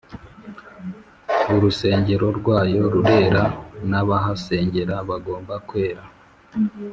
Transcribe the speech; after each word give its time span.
urusengero 1.55 2.27
rwayo 2.39 2.83
rurera 2.93 3.43
nabahasengera 3.89 4.95
bagomba 5.09 5.55
kwera 5.67 6.03